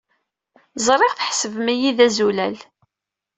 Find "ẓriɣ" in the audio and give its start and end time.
0.85-1.11